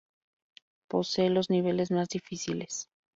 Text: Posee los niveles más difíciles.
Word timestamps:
Posee 0.89 1.29
los 1.29 1.51
niveles 1.51 1.91
más 1.91 2.07
difíciles. 2.09 2.87